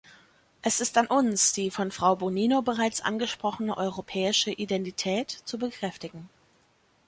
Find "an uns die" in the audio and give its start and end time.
0.97-1.69